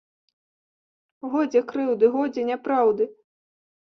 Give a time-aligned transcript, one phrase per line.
[1.33, 3.03] Годзе крыўды, годзе няпраўды!